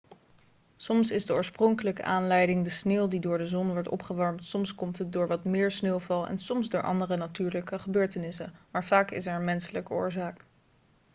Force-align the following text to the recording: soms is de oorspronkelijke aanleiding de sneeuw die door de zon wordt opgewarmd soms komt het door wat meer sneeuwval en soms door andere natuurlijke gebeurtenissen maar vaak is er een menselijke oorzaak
soms 0.77 1.11
is 1.11 1.25
de 1.25 1.33
oorspronkelijke 1.33 2.03
aanleiding 2.03 2.63
de 2.63 2.69
sneeuw 2.69 3.07
die 3.07 3.19
door 3.19 3.37
de 3.37 3.45
zon 3.45 3.67
wordt 3.71 3.87
opgewarmd 3.89 4.45
soms 4.45 4.75
komt 4.75 4.97
het 4.97 5.13
door 5.13 5.27
wat 5.27 5.43
meer 5.43 5.71
sneeuwval 5.71 6.27
en 6.27 6.39
soms 6.39 6.69
door 6.69 6.81
andere 6.83 7.17
natuurlijke 7.17 7.79
gebeurtenissen 7.79 8.53
maar 8.71 8.85
vaak 8.85 9.11
is 9.11 9.25
er 9.25 9.35
een 9.35 9.43
menselijke 9.43 9.93
oorzaak 9.93 10.45